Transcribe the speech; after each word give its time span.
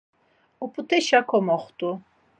Op̌uteşa 0.63 1.19
komoxtu. 1.29 1.89